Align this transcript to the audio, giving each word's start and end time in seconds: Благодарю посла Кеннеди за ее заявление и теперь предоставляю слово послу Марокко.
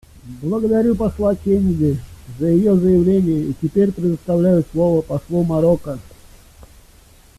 Благодарю 0.41 0.95
посла 0.95 1.35
Кеннеди 1.35 1.99
за 2.39 2.47
ее 2.47 2.75
заявление 2.75 3.43
и 3.43 3.53
теперь 3.61 3.91
предоставляю 3.91 4.65
слово 4.71 5.03
послу 5.03 5.43
Марокко. 5.43 5.99